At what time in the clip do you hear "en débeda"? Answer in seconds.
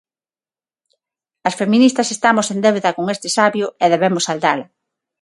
2.53-2.95